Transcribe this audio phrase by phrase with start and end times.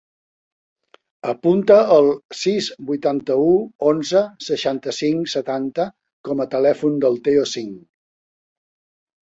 [1.33, 2.09] Apunta el
[2.39, 3.51] sis, vuitanta-u,
[3.91, 5.87] onze, seixanta-cinc, setanta
[6.31, 7.79] com a telèfon del Teo Singh.